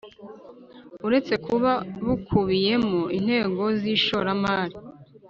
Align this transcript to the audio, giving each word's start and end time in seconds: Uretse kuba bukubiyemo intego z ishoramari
Uretse 1.07 1.33
kuba 1.45 1.71
bukubiyemo 2.05 2.99
intego 3.17 3.63
z 3.79 3.81
ishoramari 3.95 4.75